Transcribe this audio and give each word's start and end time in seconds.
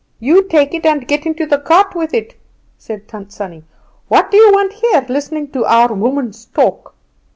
"You 0.19 0.45
take 0.47 0.73
it 0.73 0.83
and 0.83 1.07
get 1.07 1.27
into 1.27 1.45
the 1.45 1.59
cart 1.59 1.93
with 1.93 2.11
it," 2.15 2.33
said 2.75 3.07
Tant 3.07 3.31
Sannie. 3.31 3.65
"What 4.07 4.31
do 4.31 4.37
you 4.37 4.51
want 4.51 4.73
here, 4.73 5.05
listening 5.07 5.49
to 5.51 5.63
our 5.65 5.93
woman's 5.93 6.43
talk?" 6.45 6.95